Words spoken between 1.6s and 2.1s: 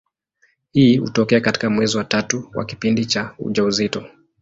mwezi wa